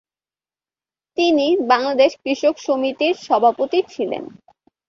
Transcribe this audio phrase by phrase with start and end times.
[1.17, 4.23] তিনি বাংলাদেশ কৃষক সমিতির সভাপতি ছিলেন।